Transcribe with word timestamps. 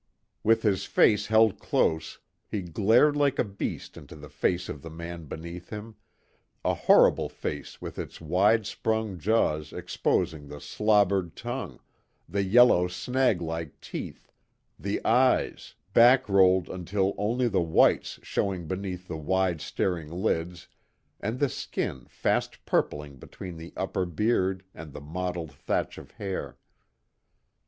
With 0.43 0.63
his 0.63 0.85
face 0.85 1.27
held 1.27 1.59
close, 1.59 2.17
he 2.49 2.63
glared 2.63 3.15
like 3.15 3.37
a 3.37 3.43
beast 3.43 3.95
into 3.95 4.15
the 4.15 4.29
face 4.29 4.67
of 4.67 4.81
the 4.81 4.89
man 4.89 5.25
beneath 5.25 5.69
him 5.69 5.95
a 6.65 6.73
horrible 6.73 7.29
face 7.29 7.79
with 7.83 7.99
its 7.99 8.19
wide 8.19 8.65
sprung 8.65 9.19
jaws 9.19 9.71
exposing 9.71 10.47
the 10.47 10.59
slobbered 10.59 11.35
tongue, 11.35 11.79
the 12.27 12.41
yellow 12.41 12.87
snag 12.87 13.43
like 13.43 13.79
teeth, 13.79 14.31
the 14.79 15.05
eyes, 15.05 15.75
back 15.93 16.27
rolled 16.27 16.67
until 16.67 17.13
only 17.19 17.47
the 17.47 17.61
whites 17.61 18.19
showed 18.23 18.67
between 18.67 18.99
the 19.07 19.17
wide 19.17 19.61
staring 19.61 20.09
lids, 20.09 20.67
and 21.19 21.37
the 21.37 21.47
skin 21.47 22.07
fast 22.09 22.65
purpling 22.65 23.17
between 23.17 23.55
the 23.55 23.71
upper 23.77 24.07
beard 24.07 24.63
and 24.73 24.93
the 24.93 24.99
mottled 24.99 25.51
thatch 25.51 25.99
of 25.99 26.09
hair. 26.13 26.57